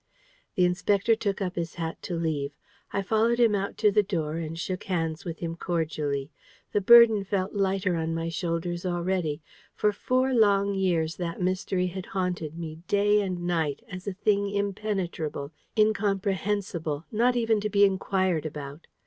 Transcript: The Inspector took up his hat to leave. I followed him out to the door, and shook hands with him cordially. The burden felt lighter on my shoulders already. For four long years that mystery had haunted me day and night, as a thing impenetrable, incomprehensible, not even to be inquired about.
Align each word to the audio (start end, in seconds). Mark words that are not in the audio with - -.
The 0.55 0.65
Inspector 0.65 1.13
took 1.17 1.41
up 1.43 1.55
his 1.55 1.75
hat 1.75 2.01
to 2.01 2.15
leave. 2.15 2.53
I 2.91 3.03
followed 3.03 3.39
him 3.39 3.53
out 3.53 3.77
to 3.77 3.91
the 3.91 4.01
door, 4.01 4.37
and 4.37 4.57
shook 4.57 4.85
hands 4.85 5.25
with 5.25 5.37
him 5.37 5.55
cordially. 5.55 6.31
The 6.71 6.81
burden 6.81 7.23
felt 7.23 7.53
lighter 7.53 7.95
on 7.97 8.15
my 8.15 8.27
shoulders 8.27 8.83
already. 8.83 9.43
For 9.75 9.91
four 9.91 10.33
long 10.33 10.73
years 10.73 11.17
that 11.17 11.39
mystery 11.39 11.85
had 11.85 12.07
haunted 12.07 12.57
me 12.57 12.79
day 12.87 13.21
and 13.21 13.45
night, 13.45 13.83
as 13.91 14.07
a 14.07 14.13
thing 14.13 14.49
impenetrable, 14.49 15.51
incomprehensible, 15.77 17.05
not 17.11 17.35
even 17.35 17.61
to 17.61 17.69
be 17.69 17.83
inquired 17.85 18.47
about. 18.47 18.87